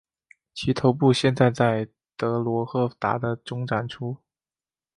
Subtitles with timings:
[0.55, 4.17] 其头部现在在德罗赫达的中展出。